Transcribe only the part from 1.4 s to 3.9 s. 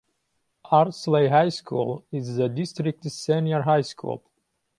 School is the district's senior high